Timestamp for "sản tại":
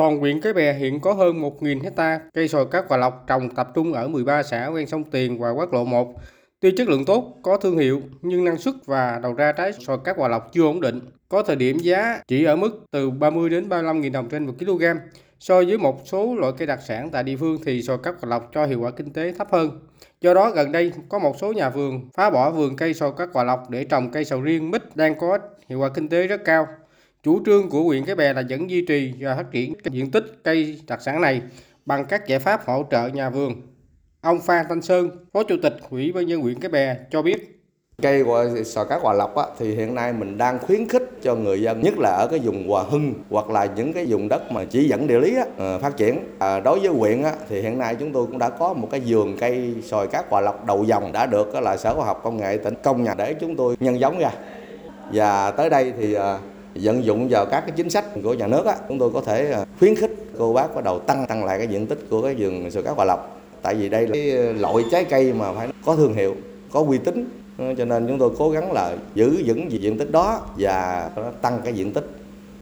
16.86-17.22